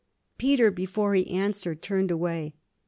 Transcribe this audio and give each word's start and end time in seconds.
Peter, 0.39 0.71
before 0.71 1.13
he 1.13 1.29
answered, 1.29 1.83
turned 1.83 2.09
away. 2.09 2.55